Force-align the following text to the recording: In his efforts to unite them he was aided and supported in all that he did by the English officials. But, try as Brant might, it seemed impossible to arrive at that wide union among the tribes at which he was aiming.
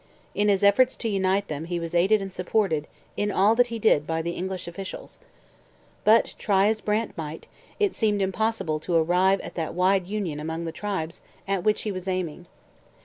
In 0.33 0.49
his 0.49 0.63
efforts 0.63 0.97
to 0.97 1.07
unite 1.09 1.47
them 1.47 1.65
he 1.65 1.79
was 1.79 1.93
aided 1.93 2.23
and 2.23 2.33
supported 2.33 2.87
in 3.15 3.29
all 3.31 3.53
that 3.53 3.67
he 3.67 3.77
did 3.77 4.07
by 4.07 4.23
the 4.23 4.31
English 4.31 4.67
officials. 4.67 5.19
But, 6.03 6.33
try 6.39 6.65
as 6.65 6.81
Brant 6.81 7.15
might, 7.15 7.45
it 7.79 7.93
seemed 7.93 8.19
impossible 8.23 8.79
to 8.79 8.95
arrive 8.95 9.39
at 9.41 9.53
that 9.53 9.75
wide 9.75 10.07
union 10.07 10.39
among 10.39 10.65
the 10.65 10.71
tribes 10.71 11.21
at 11.47 11.63
which 11.63 11.83
he 11.83 11.91
was 11.91 12.07
aiming. 12.07 12.47